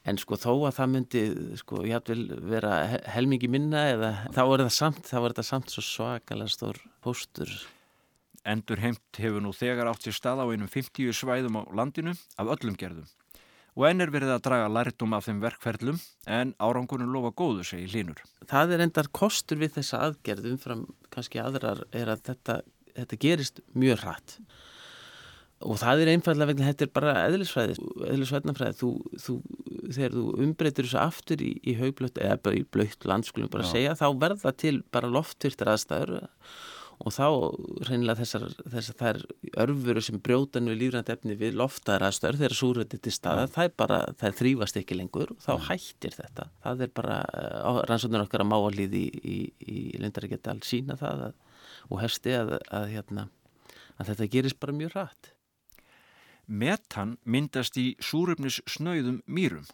[0.08, 1.22] En sko þó að það myndi
[1.60, 2.74] sko ég hætti vel vera
[3.14, 7.56] helmingi minna eða þá er það samt, þá er það samt svo svakalega stór póstur.
[8.42, 12.56] Endur heimt hefur nú þegar átt sér stað á einum 50 svæðum á landinu af
[12.56, 13.06] öllum gerðum.
[13.72, 17.86] Og enn er verið að draga lærdum af þeim verkferðlum en árangunum lofa góðu segi
[17.94, 18.18] línur.
[18.50, 20.82] Það er endar kostur við þessa aðgerð umfram
[21.14, 22.58] kannski aðrar er að þetta
[22.96, 24.37] þetta gerist mjög hratt.
[25.62, 27.78] Og það er einfallega vegna þetta er bara eðlisfræði,
[28.11, 28.90] eðlisvætnafræði þú,
[29.22, 29.38] þú,
[29.94, 33.74] þegar þú umbreytir þessu aftur í, í haublött eða bara í blöytt landskulum bara að
[33.76, 36.16] segja, þá verða til bara loftvirtir aðstæður.
[37.02, 37.26] Og þá
[37.88, 39.16] reynilega þessar, þessar þær
[39.64, 43.98] örfuru sem brjótanu lífrænt efni við loftaðar aðstæður þegar súröndið til staða, það er bara,
[44.20, 46.46] það þrýfast ekki lengur og þá hættir þetta.
[46.62, 47.16] Það er bara,
[47.90, 51.40] rannsóknir okkar að máalíði í, í, í Lindaríkjætti alls sína það að
[51.90, 53.29] og hefsti að, að, hérna,
[53.99, 55.33] að þetta gerist bara mjög rætt.
[56.47, 59.68] Metan myndast í súröfnis snöyðum mýrum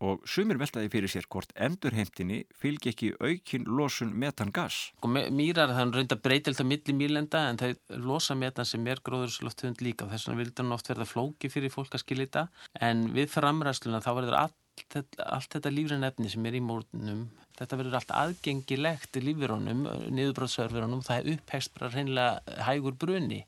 [0.00, 4.78] og sumir veltaði fyrir sér hvort endurheimtinni fylg ekki aukin losun metangas.
[4.96, 9.84] Sko, mýrar það reynda breytilt að milli mýlenda en það losa metan sem er gróðurslófthund
[9.84, 12.46] líka og þess vegna vildur hann oft verða flóki fyrir fólk að skilja þetta
[12.88, 17.26] en við framræsluna þá verður allt, allt þetta lífræn efni sem er í mórnum
[17.60, 19.84] þetta verður allt aðgengilegt í lífverunum,
[20.16, 23.42] niðurbróðsörverunum, það er upphægst bara reynilega hægur brunni.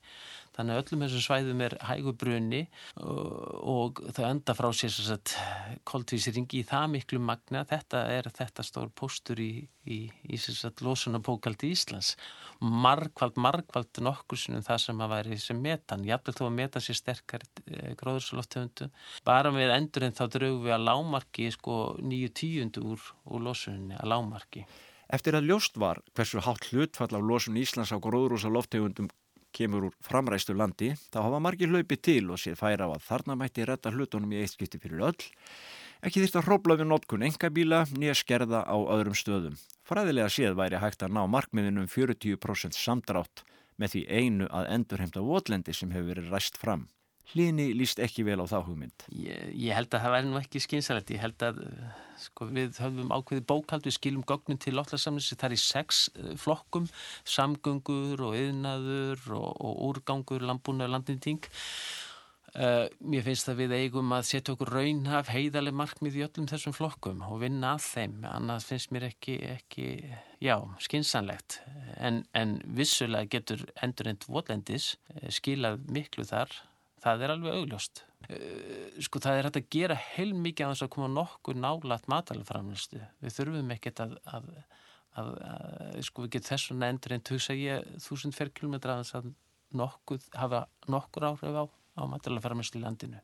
[0.56, 2.60] Þannig að öllum þessum svæðum er hægur brunni
[3.00, 5.20] og þau enda frá sér
[5.88, 7.62] koltvísiringi í það miklu magna.
[7.68, 10.40] Þetta er þetta stór póstur í, í, í
[10.84, 12.14] losunapókaldi Íslands.
[12.60, 16.04] Markvald, markvald nokkur sinum það sem að væri sem metan.
[16.06, 18.90] Jafnveg þó að metan sér sterkar eh, gróðurslóftöfundu.
[19.24, 24.12] Bara við endurinn þá draugum við að lámarki sko, nýju tíundu úr, úr losuninni að
[24.12, 24.66] lámarki.
[25.12, 29.10] Eftir að ljóst var hversu hátt hlutfall af losun Íslands á gróðrúsa loftegundum
[29.54, 33.36] kemur úr framræstu landi, þá hafa margir hlaupi til og séð færa á að þarna
[33.38, 35.28] mætti retta hlutunum í eitt skipti fyrir öll.
[36.02, 39.58] Ekki þýrt að hrópla við notkun engabíla nýja skerða á öðrum stöðum.
[39.86, 43.44] Fræðilega séð væri hægt að ná markmiðinum 40% samdrátt
[43.78, 46.88] með því einu að endurheimta votlendi sem hefur verið ræst fram.
[47.30, 49.06] Hlini líst ekki vel á þá hugmynd.
[49.14, 51.12] Ég, ég held að það væri nú ekki skynsalegt.
[51.14, 51.60] Ég held að
[52.20, 55.38] sko, við höfum ákveði bókald, við skilum gögnum til loftlarsamlissi.
[55.40, 56.88] Það er í sex uh, flokkum,
[57.24, 61.46] samgöngur og yðnaður og, og úrgangur, landbúna og landinting.
[62.52, 66.74] Uh, mér finnst að við eigum að setja okkur raunhaf heiðarlega markmið í öllum þessum
[66.76, 68.18] flokkum og vinna að þeim.
[68.28, 69.86] Annað finnst mér ekki, ekki
[70.42, 71.62] já, skynsanlegt.
[71.96, 76.52] En, en vissulega getur endurend votlendis uh, skilað miklu þar
[77.02, 78.04] það er alveg augljóst.
[78.30, 82.06] Eh, sko það er hægt að gera heil mikið að þess að koma nokkur nálat
[82.10, 84.48] matalaframlistu við þurfum ekkert að, að,
[85.18, 89.04] að, að sko við getum þess vegna endur en tugsa ég þúsund fer kilómetra að
[89.04, 89.32] þess að
[89.82, 93.22] nokkuð hafa nokkur áhrif á, á matalaframlistu í landinu.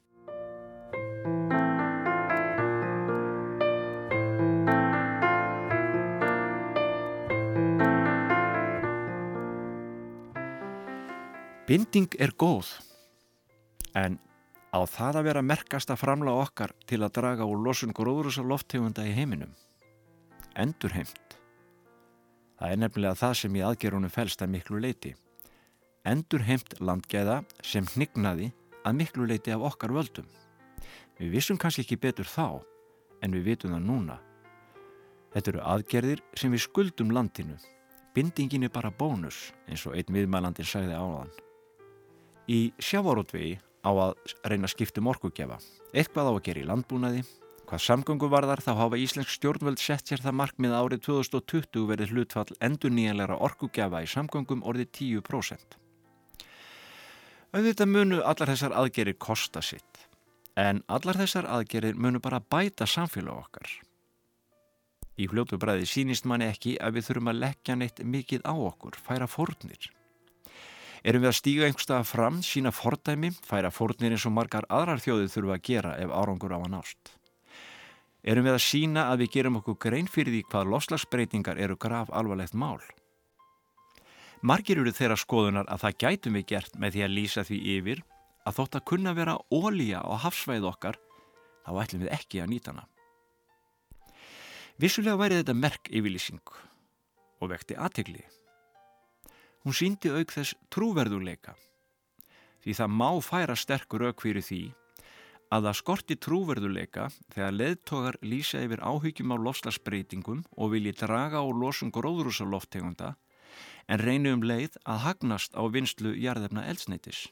[11.69, 12.71] Binding er góð,
[13.97, 14.19] en
[14.75, 19.07] á það að vera merkast að framla okkar til að draga úr losun gróðrúsa lofttegunda
[19.07, 19.55] í heiminum.
[20.59, 21.39] Endur heimt.
[22.59, 25.15] Það er nefnilega það sem í aðgerunum fælst að miklu leiti.
[26.09, 28.51] Endur heimt landgæða sem hnignaði
[28.85, 30.27] að miklu leiti af okkar völdum.
[31.19, 32.61] Við vissum kannski ekki betur þá,
[33.23, 34.19] en við vitum það núna.
[35.35, 37.59] Þetta eru aðgerðir sem við skuldum landinu.
[38.15, 41.31] Bindingin er bara bónus, eins og einn viðmælandin sagði áðan.
[42.49, 44.15] Í sjávarótvegi á að
[44.49, 45.59] reyna skiptum orkugjafa.
[45.93, 47.25] Eitthvað á að gera í landbúnaði.
[47.69, 52.57] Hvað samgöngu varðar þá hafa Íslensk stjórnvöld sett sér það markmið árið 2020 verið hlutfall
[52.65, 54.89] endur nýjanleira orkugjafa í samgöngum orðið
[55.21, 55.77] 10%.
[57.53, 60.01] Auðvitað munu allar þessar aðgerir kosta sitt,
[60.57, 63.69] en allar þessar aðgerir munu bara bæta samfélag okkar.
[65.19, 68.97] Í fljótu bræði sínist manni ekki að við þurfum að leggja neitt mikið á okkur,
[68.97, 69.89] færa fórnir.
[71.07, 75.33] Erum við að stíga einhverstaða fram, sína fordæmi, færa fórnir eins og margar aðrar þjóðið
[75.35, 77.13] þurfum að gera ef árangur á að nást?
[78.27, 82.11] Erum við að sína að við gerum okkur grein fyrir því hvað loslagsbreytingar eru graf
[82.11, 82.83] alvarlegt mál?
[84.43, 88.03] Margir eru þeirra skoðunar að það gætum við gert með því að lýsa því yfir
[88.47, 90.99] að þótt að kunna vera ólíja á hafsvæð okkar,
[91.67, 92.87] þá ætlum við ekki að nýta hana.
[94.79, 96.53] Vissulega væri þetta merk yfirlýsing
[97.43, 98.23] og vekti aðtegli.
[99.65, 101.57] Hún síndi auk þess trúverðuleika
[102.63, 104.63] því það má færa sterkur auk fyrir því
[105.55, 111.47] að það skorti trúverðuleika þegar leðtogar lýsa yfir áhyggjum á lofslagsbreytingum og vilji draga á
[111.49, 113.15] losum gróðrúsaloftegunda
[113.89, 117.27] en reynu um leið að hagnast á vinslu jarðefna eldsneitis.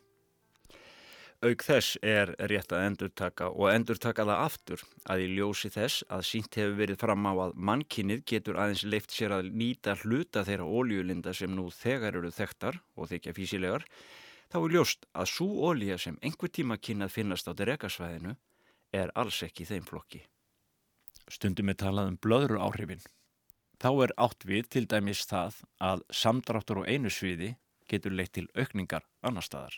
[1.45, 6.23] Auk þess er rétt að endurtaka og endurtaka það aftur að í ljósi þess að
[6.25, 10.65] sínt hefur verið fram á að mannkinnið getur aðeins leift sér að nýta hluta þeirra
[10.65, 13.85] óljulinda sem nú þegar eru þekktar og þykja físilegar,
[14.49, 18.33] þá er ljóst að svo ólja sem einhver tíma kynnað finnast á direkasvæðinu
[18.97, 20.23] er alls ekki þeim flokki.
[21.29, 23.05] Stundum er talað um blöðru áhrifin.
[23.77, 27.53] Þá er átt við til dæmis það að samdráttur á einu sviði
[27.91, 29.77] getur leitt til aukningar annar staðar.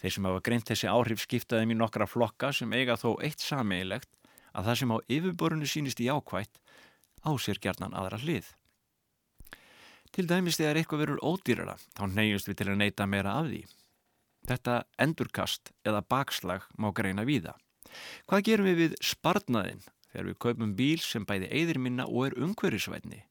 [0.00, 4.10] Þeir sem hafa greint þessi áhrif skiptaðum í nokkra flokka sem eiga þó eitt sameigilegt
[4.52, 6.60] að það sem á yfirborinu sínist í ákvætt
[7.24, 8.50] á sér gerðnan aðra hlið.
[10.12, 13.62] Til dæmis þegar eitthvað verður ódýrara þá neyjumst við til að neyta meira af því.
[14.50, 17.54] Þetta endurkast eða bakslag má greina víða.
[18.28, 22.36] Hvað gerum við við sparnaðin þegar við kaupum bíl sem bæði eigðir minna og er
[22.44, 23.22] umhverjusvætni?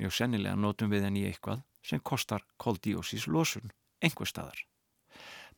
[0.00, 4.64] Mjög sennilega notum við henni eitthvað sem kostar koldíósís losun einhver staðar.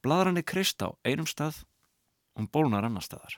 [0.02, 1.62] Bladran er krist á einum stað
[2.34, 3.36] og hún bólnar annar staðar.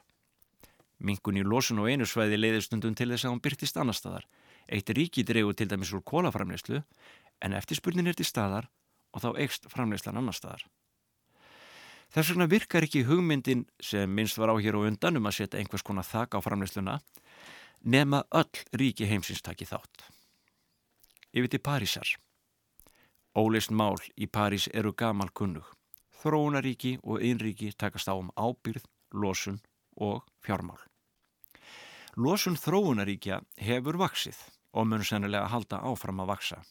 [0.96, 4.24] Mingun í losun og einu svæði leiðir stundum til þess að hún byrtist annar staðar.
[4.72, 6.80] Eitt ríki dregur til dæmis úr kólaframleyslu
[7.44, 8.70] en eftirspurnin er til staðar
[9.12, 10.64] og þá eikst framleyslan annar staðar.
[12.14, 15.60] Þess vegna virkar ekki hugmyndin sem minnst var á hér og undan um að setja
[15.60, 17.00] einhvers konar þak á framleysluna
[17.84, 20.08] nema öll ríki heimsins taki þátt.
[21.34, 22.16] Yfir til Parísar.
[23.36, 25.73] Óleist mál í París eru gamal kunnug
[26.24, 29.60] þróunaríki og einríki takast á um ábyrð, losun
[30.00, 30.80] og fjármál.
[32.16, 34.38] Losun þróunaríkja hefur vaksið
[34.72, 36.62] og mun sennilega halda áfram að vaksa.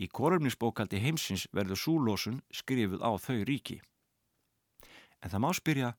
[0.00, 3.80] Í korumnisbókaldi heimsins verður súlósun skrifuð á þau ríki.
[5.20, 5.90] En það má spyrja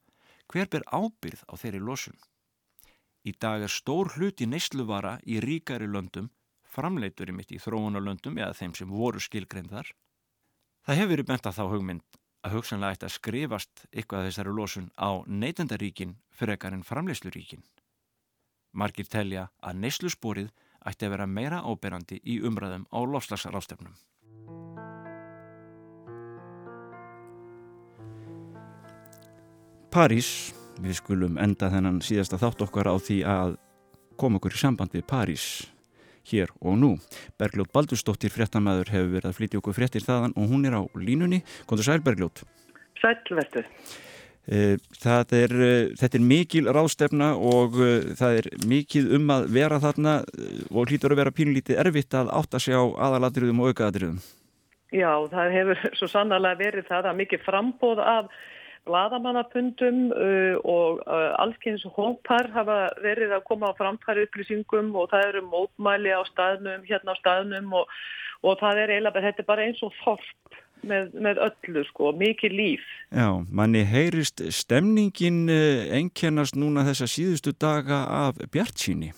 [0.51, 2.17] hver ber ábyrð á þeirri losun?
[3.21, 6.31] Í dag er stór hluti neysluvara í ríkari löndum
[6.71, 9.91] framleitur í mitt í þróunarlöndum eða þeim sem voru skilgreyndar.
[10.87, 14.89] Það hefur verið bent að þá hugmynd að hugsanlega ætti að skrifast eitthvað þessari losun
[14.97, 17.63] á neytendaríkin frekar en framleysluríkin.
[18.73, 20.49] Margir telja að neyslusporið
[20.87, 23.93] ætti að vera meira áberandi í umræðum á lofslagsrástefnum.
[29.91, 33.57] París, við skulum enda þennan síðasta þátt okkar á því að
[34.17, 35.45] koma okkur í samband við París
[36.27, 36.91] hér og nú.
[37.39, 41.41] Bergljót Baldurstóttir fréttamæður hefur verið að flytja okkur fréttir þaðan og hún er á línunni.
[41.69, 42.43] Kondur sæl Bergljót.
[43.01, 43.65] Sælvertu.
[44.49, 49.77] Eh, er, eh, þetta er mikil ráðstefna og uh, það er mikil um að vera
[49.79, 50.15] þarna
[50.73, 54.17] og hlýtur að vera pínlítið erfitt að átta sig á aðaladriðum og aukaadriðum.
[54.91, 58.33] Já, það hefur svo sannarlega verið það að mikið frambóð af
[58.89, 65.27] bladamannapundum uh, og uh, allskyns hópar hafa verið að koma á framfæri upplýsingum og það
[65.29, 67.95] eru mótmæli á staðnum, hérna á staðnum og,
[68.41, 72.57] og það er eiginlega, þetta er bara eins og þorp með, með öllu sko, mikið
[72.57, 72.85] líf.
[73.13, 79.13] Já, manni heyrist stemningin uh, einkennast núna þessa síðustu daga af bjart síni.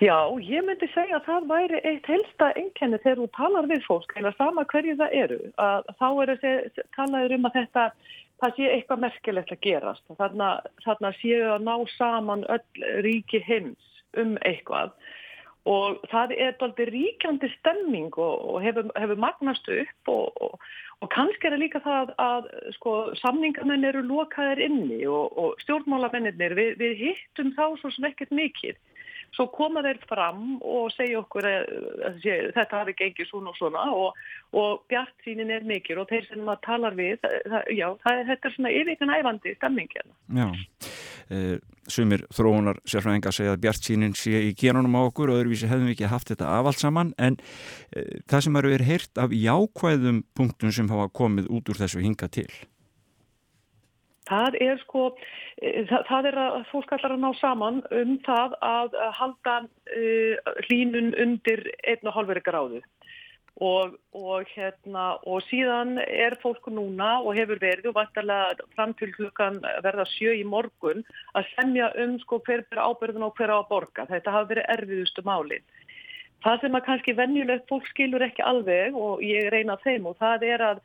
[0.00, 4.14] Já, ég myndi segja að það væri eitt helsta einkenni þegar þú talar við fólk,
[4.16, 7.84] eða sama hverju það eru, að þá er þessi talaður um að þetta,
[8.40, 10.06] það sé eitthvað merkilegt að gerast.
[10.16, 10.48] Þarna,
[10.86, 14.96] þarna séu að ná saman öll ríki heims um eitthvað
[15.68, 20.54] og það er doldið ríkjandi stemming og, og hefur, hefur magnast upp og, og,
[21.04, 22.48] og kannski er það líka það að
[22.78, 28.80] sko, samningamenn eru lokaðir inni og stjórnmálamennir, við, við hittum þá svo sem ekkert mikið
[29.36, 31.72] svo koma þeir fram og segja okkur að,
[32.08, 34.22] að, að þetta hafi gengið svona og svona og,
[34.58, 38.50] og bjart sínin er mikil og þeir sem maður talar við það, já, það, þetta
[38.50, 40.16] er svona yfirkan æfandi stemmingina.
[40.40, 40.48] Já,
[41.36, 41.54] eh,
[41.90, 45.90] sumir þróunar sérfræðingar segja að bjart sínin sé í genunum á okkur og öðruvísi hefðum
[45.90, 47.38] við ekki haft þetta afallt saman en
[47.94, 52.02] eh, það sem eru verið heyrt af jákvæðum punktum sem hafa komið út úr þessu
[52.02, 52.50] hinga til.
[54.30, 55.08] Það er sko,
[55.58, 60.54] eh, það, það er að fólk allar að ná saman um það að halda uh,
[60.68, 62.82] hlínun undir 1,5 gráðu
[63.60, 69.10] og, og, hérna, og síðan er fólk núna og hefur verið og vantarlega fram til
[69.18, 71.04] hlukan verða sjö í morgun
[71.36, 74.06] að semja um sko hver byrja ábyrðun og hver á að borga.
[74.08, 75.66] Þetta hafa verið erfiðustu málinn.
[76.40, 80.46] Það sem að kannski vennjulegt fólk skilur ekki alveg og ég reyna þeim og það
[80.48, 80.80] er að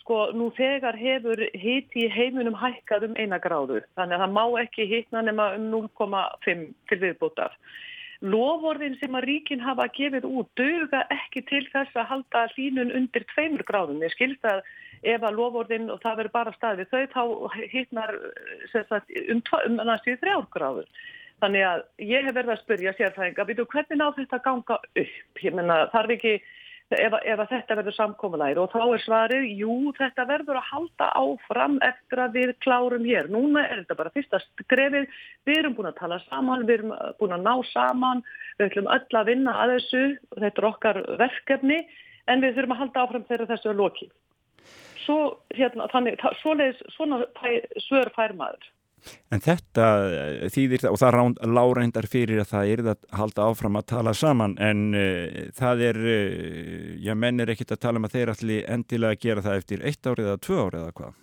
[0.00, 4.44] sko nú þegar hefur hiti í heiminum hækkað um eina gráður þannig að það má
[4.64, 7.54] ekki hitna nema um 0,5 til viðbútar.
[8.20, 13.24] Lofórðin sem að ríkin hafa gefið út döga ekki til þess að halda hlínun undir
[13.32, 14.02] 2 gráðum.
[14.04, 14.60] Ég skilst að
[15.00, 17.22] ef að lofórðin og það verður bara staðið þau þá
[17.72, 18.12] hitnar
[18.74, 20.90] sagt, um, um næstu 3 gráður.
[21.40, 25.40] Þannig að ég hef verið að spyrja sérfæðinga, hvernig ná þetta ganga upp?
[25.40, 26.34] Ég menna þarf ekki
[26.96, 31.78] ef, ef þetta verður samkominæri og þá er svarið, jú, þetta verður að halda áfram
[31.86, 33.30] eftir að við klárum hér.
[33.30, 35.06] Núna er þetta bara fyrsta skrefið,
[35.46, 38.24] við erum búin að tala saman, við erum búin að ná saman,
[38.58, 40.02] við ætlum öll að vinna að þessu,
[40.38, 41.78] þetta er okkar verkefni,
[42.30, 44.12] en við þurfum að halda áfram þegar þessu er lokið.
[45.00, 45.20] Svo,
[45.56, 47.22] hérna, þannig, svoleiðis, svona
[47.86, 48.66] svör fær maður.
[49.30, 53.88] En þetta eh, þýðir og það láreindar fyrir að það er að halda áfram að
[53.94, 58.16] tala saman en uh, það er, uh, já menn er ekkit að tala um að
[58.18, 61.18] þeir allir endilega að gera það eftir eitt árið eða tvö árið eða hvað?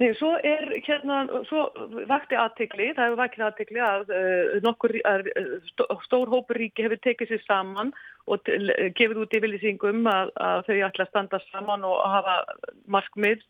[0.00, 1.66] Nei, svo er hérna, svo
[2.08, 5.30] vakti aðtikli, það hefur vakið aðtikli að uh, nokkur að,
[6.06, 7.92] stór hópur ríki hefur tekið sér saman
[8.30, 8.48] og
[8.96, 12.36] gefið út yfirlýsingum að, að þau ætla að standa saman og hafa
[12.88, 13.44] markmið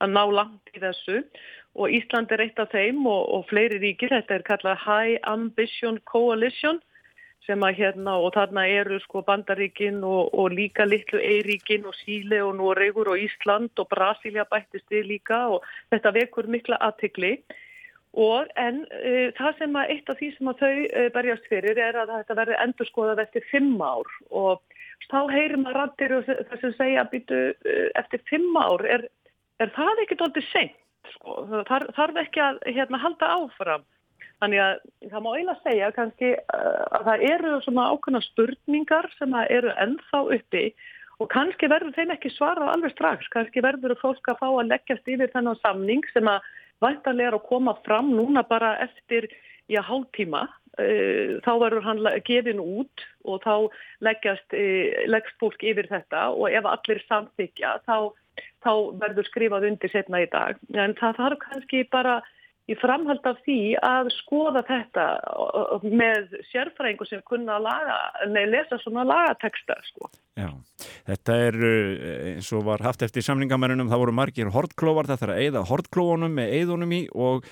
[0.00, 1.22] að ná langt í þessu.
[1.78, 6.00] Og Ísland er eitt af þeim og, og fleiri ríkir, þetta er kallað High Ambition
[6.10, 6.80] Coalition
[7.46, 12.42] sem að hérna og þarna eru sko bandaríkin og, og líka litlu eiríkin og Síle
[12.44, 17.38] og Noregur og Ísland og Brasilia bættist við líka og þetta vekur mikla aðtikli
[18.18, 21.78] og en e, það sem að eitt af því sem að þau e, berjast fyrir
[21.78, 24.10] er að þetta verði endur skoðað eftir fimm ár.
[24.34, 28.82] Og þá heyrir maður rættir og það sem segja að byttu e, eftir fimm ár
[28.82, 29.06] er,
[29.60, 30.78] er það ekkert aldrei senkt
[31.14, 31.40] sko.
[31.68, 33.86] Þar, þarf ekki að hérna, halda áfram.
[34.40, 34.78] Þannig að
[35.10, 40.22] það má eiginlega segja kannski uh, að það eru svona ákveðna spurningar sem eru ennþá
[40.36, 40.64] uppi
[41.20, 43.28] og kannski verður þeim ekki svarað alveg strax.
[43.34, 46.48] Kannski verður fólk að fá að leggjast yfir þennan samning sem að
[46.80, 49.28] vantarlega er að koma fram núna bara eftir
[49.68, 50.46] í að hálftíma.
[50.80, 53.54] Uh, þá verður hann gefin út og þá
[54.06, 58.14] leggjast, uh, leggst fólk yfir þetta og ef allir samþykja þá
[58.64, 60.60] þá verður skrifað undir setna í dag.
[60.74, 62.20] En það þarf kannski bara
[62.70, 65.06] í framhald af því að skoða þetta
[65.82, 67.98] með sérfræðingu sem kunna að laga,
[68.30, 70.10] nei, lesa svona lagateksta, sko.
[70.38, 70.50] Já,
[71.08, 71.58] þetta er
[72.36, 76.36] eins og var haft eftir samlingamærunum, það voru margir hortklóvar, það þarf að eigða hortklóunum
[76.38, 77.48] með eigðunum í og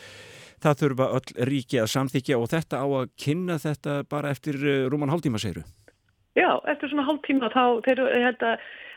[0.63, 4.59] það þurfa öll ríki að samþykja og þetta á að kynna þetta bara eftir
[4.91, 5.67] rúman hálftíma, segiru?
[6.39, 8.43] Já, eftir svona hálftíma þá, þeir, að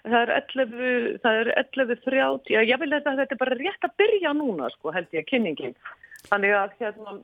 [0.01, 0.73] það er 11,
[1.23, 4.93] það er 11.30, já, ég vil þetta, þetta er bara rétt að byrja núna, sko,
[4.95, 5.75] held ég, kynningin.
[6.29, 7.15] Þannig að, hérna,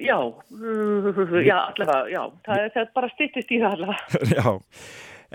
[0.00, 0.16] já,
[1.44, 4.24] já, allavega, já, það er, það er bara stýttist í það allavega.
[4.38, 4.54] Já,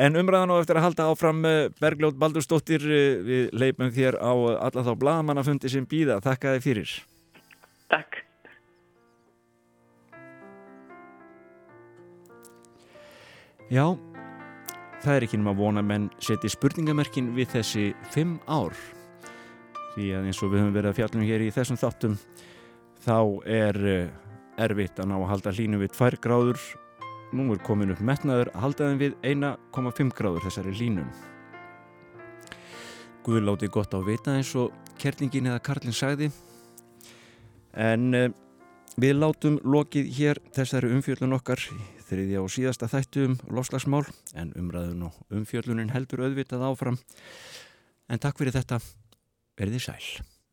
[0.07, 1.41] en umræðan og eftir að halda áfram
[1.81, 2.85] Bergljóð Baldurstóttir,
[3.29, 4.33] við leipum þér á
[4.69, 6.21] alla þá blagamannafundi sem býða.
[6.25, 6.95] Þakka þið fyrir.
[7.93, 8.22] Takk.
[13.71, 13.93] Já,
[15.03, 18.75] það er ekki um að vona menn seti spurningamerkin við þessi fimm ár.
[19.93, 22.17] Því að eins og við höfum verið að fjallum hér í þessum þáttum
[23.05, 24.11] þá er eh,
[24.65, 26.59] erfitt að ná að halda hlínu við 2 gráður.
[27.33, 31.07] Nú er komin upp metnaður að halda þeim við 1,5 gráður þessari hlínum
[33.25, 36.27] Guður láti gott á vita eins og kerlingin eða Karlin sagði.
[37.73, 38.29] En eh,
[38.93, 41.61] Við látum lokið hér þessari umfjöllun okkar
[42.13, 44.03] þriðja og síðasta þættu um lofslagsmál
[44.37, 47.01] en umræðun og umfjöllunin heldur auðvitað áfram.
[48.11, 48.79] En takk fyrir þetta,
[49.59, 50.32] verðið sæl.